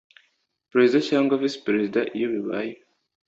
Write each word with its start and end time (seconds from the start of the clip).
Perezida 0.71 0.99
cyangwa 1.09 1.39
visi 1.41 1.57
Perezida 1.65 1.99
iyo 2.15 2.27
bibaye 2.33 2.73